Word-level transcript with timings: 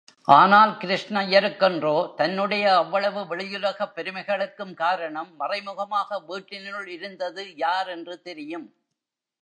ஆனால் 0.27 0.71
கிருஷ்ணய்யருக்கன்றோ, 0.71 2.13
தன்னுடைய 2.15 2.75
அவ்வளவு 2.75 3.35
வெளியுலகப் 3.35 3.93
பெருமைகளுக்கும் 3.95 4.73
காரணம் 4.73 5.35
மறைமுகமாக 5.35 6.19
வீட்டினுள் 6.27 6.87
இருந்தது, 6.87 7.55
யார் 7.55 7.87
என்று 7.87 8.21
தெரியும். 8.21 8.67